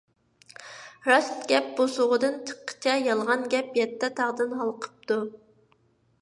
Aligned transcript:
راست 1.09 1.43
گەپ 1.51 1.67
بۇسۇغىدىن 1.79 2.39
چىققىچە، 2.51 2.95
يالغان 3.09 3.45
گەپ 3.55 3.79
يەتتە 3.81 4.11
تاغدىن 4.23 4.57
ھالقىپتۇ. 4.63 5.21